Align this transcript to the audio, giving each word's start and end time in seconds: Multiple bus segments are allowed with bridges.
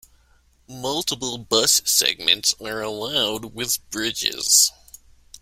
Multiple 0.67 1.37
bus 1.37 1.79
segments 1.85 2.55
are 2.59 2.81
allowed 2.81 3.53
with 3.53 3.87
bridges. 3.91 4.71